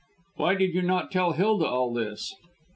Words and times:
"Why 0.37 0.55
did 0.55 0.73
you 0.73 0.81
not 0.81 1.11
tell 1.11 1.33
Hilda 1.33 1.67
all 1.67 1.93
this?" 1.93 2.33